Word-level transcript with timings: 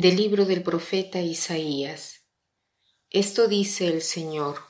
Del 0.00 0.14
libro 0.14 0.44
del 0.44 0.62
profeta 0.62 1.20
Isaías. 1.20 2.20
Esto 3.10 3.48
dice 3.48 3.88
el 3.88 4.00
Señor, 4.00 4.60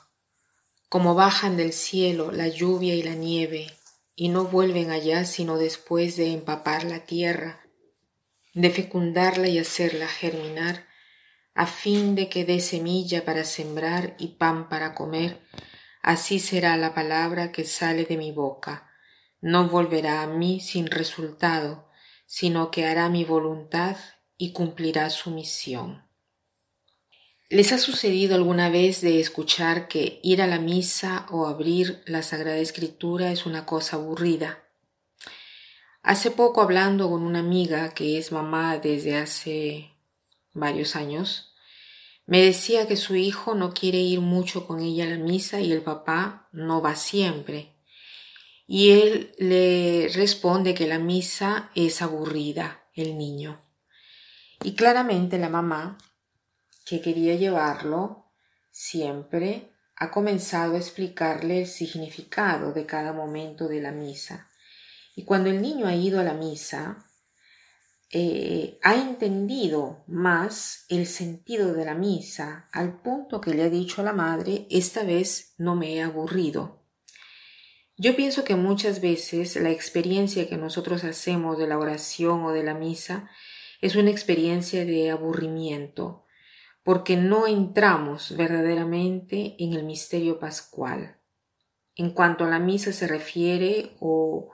como 0.89 1.13
bajan 1.13 1.55
del 1.55 1.71
cielo 1.71 2.31
la 2.31 2.47
lluvia 2.47 2.95
y 2.95 3.03
la 3.03 3.13
nieve, 3.13 3.67
y 4.15 4.29
no 4.29 4.45
vuelven 4.45 4.89
allá 4.89 5.25
sino 5.25 5.59
después 5.59 6.15
de 6.15 6.33
empapar 6.33 6.83
la 6.83 7.05
tierra, 7.05 7.61
de 8.55 8.71
fecundarla 8.71 9.47
y 9.49 9.59
hacerla 9.59 10.07
germinar, 10.07 10.87
a 11.53 11.67
fin 11.67 12.15
de 12.15 12.27
que 12.27 12.43
dé 12.43 12.59
semilla 12.59 13.23
para 13.23 13.43
sembrar 13.43 14.15
y 14.17 14.29
pan 14.29 14.67
para 14.67 14.95
comer, 14.95 15.45
así 16.01 16.39
será 16.39 16.75
la 16.75 16.95
palabra 16.95 17.51
que 17.51 17.65
sale 17.65 18.03
de 18.05 18.17
mi 18.17 18.31
boca. 18.31 18.89
No 19.41 19.69
volverá 19.69 20.23
a 20.23 20.27
mí 20.27 20.59
sin 20.59 20.87
resultado, 20.87 21.87
sino 22.25 22.71
que 22.71 22.87
hará 22.87 23.09
mi 23.09 23.25
voluntad 23.25 23.95
y 24.39 24.53
cumplirá 24.53 25.11
su 25.11 25.29
misión. 25.29 26.01
¿Les 27.49 27.71
ha 27.73 27.77
sucedido 27.77 28.35
alguna 28.35 28.69
vez 28.69 29.01
de 29.01 29.19
escuchar 29.19 29.87
que 29.87 30.19
ir 30.23 30.41
a 30.41 30.47
la 30.47 30.59
misa 30.59 31.27
o 31.29 31.45
abrir 31.45 32.01
la 32.05 32.23
Sagrada 32.23 32.57
Escritura 32.57 33.31
es 33.31 33.45
una 33.45 33.65
cosa 33.65 33.97
aburrida? 33.97 34.63
Hace 36.01 36.31
poco 36.31 36.61
hablando 36.61 37.09
con 37.09 37.23
una 37.23 37.39
amiga 37.39 37.93
que 37.93 38.17
es 38.17 38.31
mamá 38.31 38.77
desde 38.77 39.17
hace 39.17 39.91
varios 40.53 40.95
años, 40.95 41.53
me 42.25 42.41
decía 42.41 42.87
que 42.87 42.95
su 42.95 43.15
hijo 43.15 43.55
no 43.55 43.73
quiere 43.73 43.97
ir 43.97 44.21
mucho 44.21 44.65
con 44.65 44.79
ella 44.79 45.03
a 45.03 45.09
la 45.09 45.17
misa 45.17 45.59
y 45.59 45.73
el 45.73 45.81
papá 45.81 46.47
no 46.53 46.81
va 46.81 46.95
siempre. 46.95 47.75
Y 48.67 48.91
él 48.91 49.33
le 49.37 50.09
responde 50.13 50.73
que 50.75 50.87
la 50.87 50.99
misa 50.99 51.71
es 51.75 52.01
aburrida, 52.01 52.85
el 52.93 53.17
niño. 53.17 53.68
Y 54.61 54.75
claramente 54.75 55.37
la 55.37 55.49
mamá, 55.49 55.97
que 56.85 57.01
quería 57.01 57.35
llevarlo 57.35 58.25
siempre, 58.71 59.71
ha 59.95 60.11
comenzado 60.11 60.75
a 60.75 60.77
explicarle 60.77 61.61
el 61.61 61.67
significado 61.67 62.73
de 62.73 62.85
cada 62.85 63.13
momento 63.13 63.67
de 63.67 63.81
la 63.81 63.91
misa. 63.91 64.49
Y 65.15 65.25
cuando 65.25 65.49
el 65.49 65.61
niño 65.61 65.87
ha 65.87 65.95
ido 65.95 66.19
a 66.19 66.23
la 66.23 66.33
misa, 66.33 67.05
eh, 68.11 68.79
ha 68.81 68.95
entendido 68.95 70.03
más 70.07 70.85
el 70.89 71.05
sentido 71.05 71.73
de 71.73 71.85
la 71.85 71.93
misa, 71.93 72.67
al 72.71 73.01
punto 73.01 73.39
que 73.39 73.53
le 73.53 73.63
ha 73.63 73.69
dicho 73.69 74.01
a 74.01 74.05
la 74.05 74.13
madre, 74.13 74.65
esta 74.69 75.03
vez 75.03 75.53
no 75.57 75.75
me 75.75 75.95
he 75.95 76.01
aburrido. 76.01 76.81
Yo 77.97 78.15
pienso 78.15 78.45
que 78.45 78.55
muchas 78.55 79.01
veces 79.01 79.57
la 79.57 79.71
experiencia 79.71 80.47
que 80.47 80.57
nosotros 80.57 81.03
hacemos 81.03 81.57
de 81.57 81.67
la 81.67 81.77
oración 81.77 82.45
o 82.45 82.53
de 82.53 82.63
la 82.63 82.73
misa 82.73 83.29
es 83.81 83.95
una 83.95 84.09
experiencia 84.09 84.85
de 84.85 85.09
aburrimiento, 85.09 86.25
porque 86.83 87.15
no 87.15 87.47
entramos 87.47 88.35
verdaderamente 88.35 89.55
en 89.59 89.73
el 89.73 89.83
misterio 89.83 90.39
pascual. 90.39 91.19
En 91.95 92.11
cuanto 92.11 92.45
a 92.45 92.49
la 92.49 92.59
misa 92.59 92.91
se 92.93 93.07
refiere 93.07 93.95
o, 93.99 94.51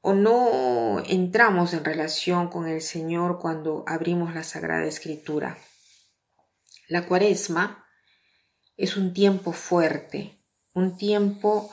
o 0.00 0.12
no 0.12 1.02
entramos 1.06 1.72
en 1.72 1.84
relación 1.84 2.48
con 2.48 2.68
el 2.68 2.80
Señor 2.80 3.38
cuando 3.40 3.84
abrimos 3.86 4.34
la 4.34 4.44
Sagrada 4.44 4.84
Escritura. 4.84 5.58
La 6.88 7.06
cuaresma 7.06 7.86
es 8.76 8.96
un 8.96 9.14
tiempo 9.14 9.52
fuerte, 9.52 10.38
un 10.74 10.96
tiempo 10.96 11.72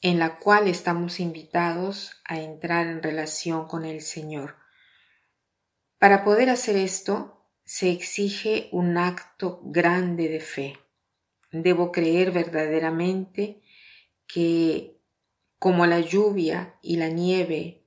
en 0.00 0.18
la 0.18 0.38
cual 0.38 0.68
estamos 0.68 1.20
invitados 1.20 2.12
a 2.24 2.40
entrar 2.40 2.86
en 2.86 3.02
relación 3.02 3.66
con 3.66 3.84
el 3.84 4.00
Señor. 4.00 4.65
Para 5.98 6.24
poder 6.24 6.50
hacer 6.50 6.76
esto, 6.76 7.36
se 7.64 7.90
exige 7.90 8.68
un 8.70 8.98
acto 8.98 9.60
grande 9.64 10.28
de 10.28 10.40
fe. 10.40 10.78
Debo 11.52 11.90
creer 11.90 12.32
verdaderamente 12.32 13.62
que 14.26 15.00
como 15.58 15.86
la 15.86 16.00
lluvia 16.00 16.78
y 16.82 16.96
la 16.96 17.08
nieve 17.08 17.86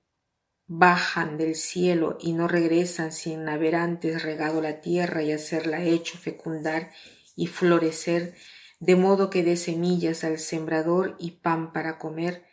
bajan 0.66 1.38
del 1.38 1.56
cielo 1.56 2.18
y 2.20 2.34
no 2.34 2.48
regresan 2.48 3.12
sin 3.12 3.48
haber 3.48 3.76
antes 3.76 4.24
regado 4.24 4.62
la 4.62 4.82
tierra 4.82 5.24
y 5.24 5.32
hacerla 5.32 5.84
hecho 5.84 6.18
fecundar 6.18 6.92
y 7.36 7.48
florecer, 7.48 8.36
de 8.80 8.96
modo 8.96 9.30
que 9.30 9.44
dé 9.44 9.56
semillas 9.56 10.24
al 10.24 10.40
sembrador 10.40 11.16
y 11.20 11.32
pan 11.32 11.74
para 11.74 11.98
comer, 11.98 12.46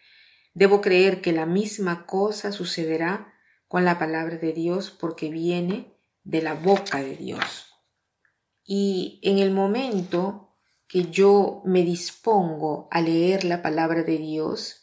debo 0.55 0.81
creer 0.81 1.21
que 1.21 1.33
la 1.33 1.47
misma 1.47 2.07
cosa 2.07 2.53
sucederá 2.53 3.36
con 3.69 3.85
la 3.85 3.99
palabra 3.99 4.37
de 4.37 4.53
Dios 4.53 4.91
porque 4.91 5.31
viene 5.31 5.97
de 6.25 6.43
la 6.43 6.55
boca 6.55 7.03
de 7.03 7.17
Dios. 7.17 7.67
Y 8.65 9.21
en 9.23 9.39
el 9.39 9.53
momento 9.53 10.57
que 10.89 11.11
yo 11.11 11.63
me 11.65 11.83
dispongo 11.83 12.89
a 12.91 13.01
leer 13.01 13.45
la 13.45 13.63
palabra 13.63 14.03
de 14.03 14.19
Dios, 14.19 14.83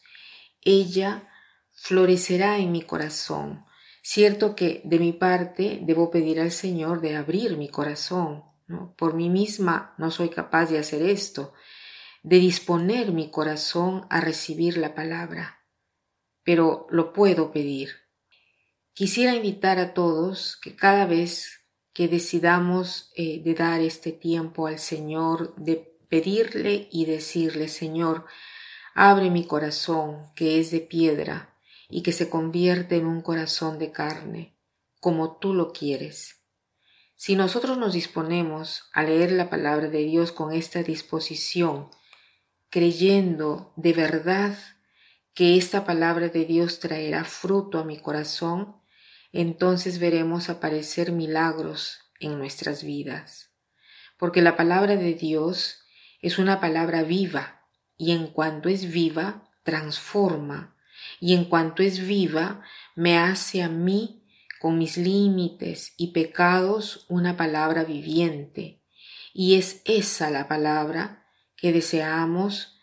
ella 0.62 1.28
florecerá 1.70 2.58
en 2.58 2.72
mi 2.72 2.82
corazón. 2.82 3.64
Cierto 4.02 4.54
que 4.54 4.82
de 4.84 4.98
mi 4.98 5.12
parte 5.12 5.80
debo 5.82 6.10
pedir 6.10 6.40
al 6.40 6.50
Señor 6.50 7.00
de 7.00 7.16
abrir 7.16 7.56
mi 7.56 7.68
corazón. 7.68 8.44
Por 8.96 9.14
mí 9.14 9.28
misma 9.28 9.94
no 9.98 10.10
soy 10.10 10.28
capaz 10.28 10.66
de 10.66 10.78
hacer 10.78 11.02
esto, 11.02 11.52
de 12.22 12.38
disponer 12.38 13.12
mi 13.12 13.30
corazón 13.30 14.06
a 14.08 14.20
recibir 14.20 14.78
la 14.78 14.94
palabra, 14.94 15.60
pero 16.42 16.86
lo 16.90 17.12
puedo 17.12 17.52
pedir. 17.52 18.03
Quisiera 18.94 19.34
invitar 19.34 19.80
a 19.80 19.92
todos 19.92 20.56
que 20.56 20.76
cada 20.76 21.04
vez 21.04 21.64
que 21.92 22.06
decidamos 22.06 23.10
eh, 23.16 23.42
de 23.42 23.54
dar 23.54 23.80
este 23.80 24.12
tiempo 24.12 24.68
al 24.68 24.78
Señor, 24.78 25.52
de 25.56 25.98
pedirle 26.08 26.88
y 26.92 27.04
decirle, 27.04 27.66
Señor, 27.66 28.24
abre 28.94 29.30
mi 29.30 29.48
corazón 29.48 30.32
que 30.36 30.60
es 30.60 30.70
de 30.70 30.78
piedra 30.78 31.56
y 31.88 32.02
que 32.02 32.12
se 32.12 32.30
convierte 32.30 32.96
en 32.96 33.06
un 33.06 33.20
corazón 33.20 33.80
de 33.80 33.90
carne, 33.90 34.56
como 35.00 35.38
tú 35.38 35.54
lo 35.54 35.72
quieres. 35.72 36.44
Si 37.16 37.34
nosotros 37.34 37.76
nos 37.76 37.94
disponemos 37.94 38.90
a 38.92 39.02
leer 39.02 39.32
la 39.32 39.50
palabra 39.50 39.88
de 39.88 40.04
Dios 40.04 40.30
con 40.30 40.52
esta 40.52 40.84
disposición, 40.84 41.90
creyendo 42.70 43.72
de 43.74 43.92
verdad 43.92 44.56
que 45.34 45.56
esta 45.56 45.84
palabra 45.84 46.28
de 46.28 46.44
Dios 46.44 46.78
traerá 46.78 47.24
fruto 47.24 47.80
a 47.80 47.84
mi 47.84 47.98
corazón, 47.98 48.83
entonces 49.40 49.98
veremos 49.98 50.48
aparecer 50.48 51.12
milagros 51.12 51.98
en 52.20 52.38
nuestras 52.38 52.84
vidas. 52.84 53.50
Porque 54.16 54.42
la 54.42 54.56
palabra 54.56 54.96
de 54.96 55.14
Dios 55.14 55.80
es 56.20 56.38
una 56.38 56.60
palabra 56.60 57.02
viva 57.02 57.66
y 57.96 58.12
en 58.12 58.28
cuanto 58.28 58.68
es 58.68 58.90
viva, 58.90 59.50
transforma 59.64 60.76
y 61.20 61.34
en 61.34 61.44
cuanto 61.46 61.82
es 61.82 62.06
viva, 62.06 62.62
me 62.94 63.18
hace 63.18 63.62
a 63.62 63.68
mí, 63.68 64.22
con 64.60 64.78
mis 64.78 64.96
límites 64.96 65.94
y 65.96 66.12
pecados, 66.12 67.04
una 67.08 67.36
palabra 67.36 67.84
viviente. 67.84 68.82
Y 69.32 69.56
es 69.56 69.82
esa 69.84 70.30
la 70.30 70.48
palabra 70.48 71.26
que 71.56 71.72
deseamos 71.72 72.80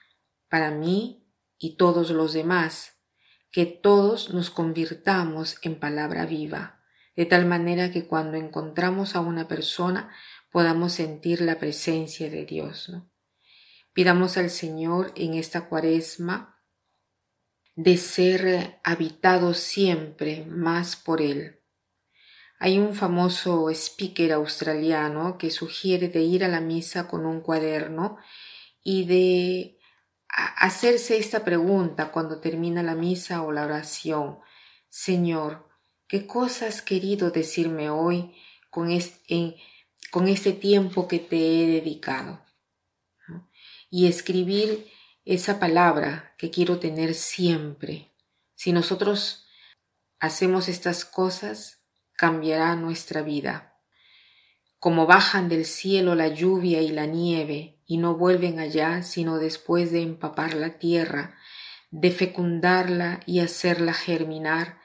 para 0.49 0.69
mí 0.69 1.25
y 1.57 1.77
todos 1.77 2.09
los 2.09 2.33
demás, 2.33 2.90
que 3.51 3.65
todos 3.65 4.33
nos 4.33 4.49
convirtamos 4.49 5.57
en 5.61 5.79
palabra 5.79 6.25
viva, 6.25 6.81
de 7.15 7.25
tal 7.25 7.45
manera 7.45 7.91
que 7.91 8.07
cuando 8.07 8.37
encontramos 8.37 9.15
a 9.15 9.19
una 9.19 9.47
persona 9.47 10.09
podamos 10.51 10.93
sentir 10.93 11.41
la 11.41 11.59
presencia 11.59 12.29
de 12.29 12.45
Dios. 12.45 12.91
Pidamos 13.93 14.37
al 14.37 14.49
Señor 14.49 15.11
en 15.15 15.33
esta 15.33 15.67
cuaresma 15.67 16.61
de 17.75 17.97
ser 17.97 18.79
habitado 18.83 19.53
siempre 19.53 20.45
más 20.45 20.95
por 20.95 21.21
Él. 21.21 21.61
Hay 22.59 22.77
un 22.77 22.93
famoso 22.93 23.69
speaker 23.69 24.33
australiano 24.33 25.37
que 25.37 25.49
sugiere 25.49 26.09
de 26.09 26.21
ir 26.21 26.43
a 26.43 26.47
la 26.47 26.61
misa 26.61 27.07
con 27.07 27.25
un 27.25 27.41
cuaderno 27.41 28.17
y 28.83 29.05
de 29.05 29.80
hacerse 30.31 31.17
esta 31.17 31.43
pregunta 31.43 32.11
cuando 32.11 32.39
termina 32.39 32.83
la 32.83 32.95
misa 32.95 33.41
o 33.41 33.51
la 33.51 33.65
oración. 33.65 34.39
Señor, 34.89 35.67
¿qué 36.07 36.25
cosas 36.25 36.75
has 36.75 36.81
querido 36.81 37.31
decirme 37.31 37.89
hoy 37.89 38.35
con 38.69 38.89
con 40.09 40.27
este 40.27 40.51
tiempo 40.53 41.07
que 41.07 41.19
te 41.19 41.35
he 41.37 41.67
dedicado? 41.67 42.43
Y 43.89 44.07
escribir 44.07 44.89
esa 45.25 45.59
palabra 45.59 46.33
que 46.37 46.49
quiero 46.49 46.79
tener 46.79 47.13
siempre. 47.13 48.11
Si 48.55 48.71
nosotros 48.71 49.47
hacemos 50.19 50.69
estas 50.69 51.03
cosas, 51.03 51.83
cambiará 52.13 52.75
nuestra 52.75 53.21
vida. 53.21 53.79
Como 54.79 55.05
bajan 55.05 55.49
del 55.49 55.65
cielo 55.65 56.15
la 56.15 56.27
lluvia 56.27 56.81
y 56.81 56.89
la 56.89 57.05
nieve, 57.05 57.80
y 57.91 57.97
no 57.97 58.15
vuelven 58.15 58.57
allá 58.59 59.03
sino 59.03 59.37
después 59.37 59.91
de 59.91 60.01
empapar 60.01 60.53
la 60.53 60.77
tierra, 60.77 61.35
de 61.89 62.11
fecundarla 62.11 63.19
y 63.25 63.41
hacerla 63.41 63.93
germinar, 63.93 64.79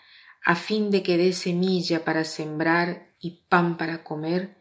a 0.44 0.56
fin 0.56 0.90
de 0.90 1.04
que 1.04 1.16
dé 1.16 1.32
semilla 1.32 2.04
para 2.04 2.24
sembrar 2.24 3.14
y 3.20 3.44
pan 3.48 3.76
para 3.76 4.02
comer, 4.02 4.56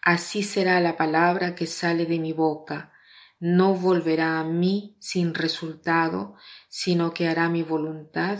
Así 0.00 0.44
será 0.44 0.80
la 0.80 0.96
palabra 0.96 1.56
que 1.56 1.66
sale 1.66 2.06
de 2.06 2.20
mi 2.20 2.32
boca. 2.32 2.92
No 3.40 3.74
volverá 3.74 4.38
a 4.38 4.44
mí 4.44 4.96
sin 5.00 5.34
resultado, 5.34 6.36
sino 6.68 7.12
que 7.12 7.26
hará 7.26 7.48
mi 7.48 7.64
voluntad 7.64 8.38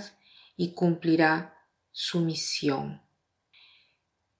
y 0.56 0.72
cumplirá 0.72 1.66
su 1.90 2.20
misión. 2.20 3.02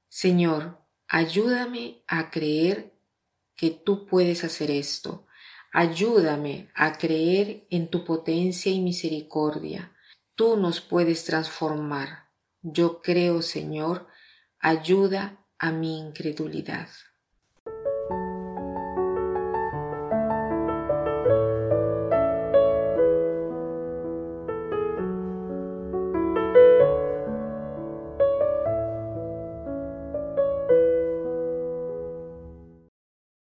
Señor, 0.08 0.81
ayúdame 1.08 2.05
a 2.06 2.31
creer 2.31 2.93
que 3.62 3.70
tú 3.70 4.06
puedes 4.06 4.42
hacer 4.42 4.72
esto. 4.72 5.24
Ayúdame 5.72 6.72
a 6.74 6.98
creer 6.98 7.64
en 7.70 7.86
tu 7.86 8.04
potencia 8.04 8.72
y 8.72 8.80
misericordia. 8.80 9.92
Tú 10.34 10.56
nos 10.56 10.80
puedes 10.80 11.24
transformar. 11.24 12.28
Yo 12.60 13.02
creo, 13.02 13.40
Señor, 13.40 14.08
ayuda 14.58 15.46
a 15.60 15.70
mi 15.70 16.00
incredulidad. 16.00 16.88